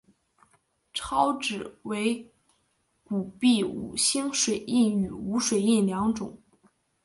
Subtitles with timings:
[0.95, 2.27] 钞纸为
[3.03, 6.35] 古币五星水印与无水印两种。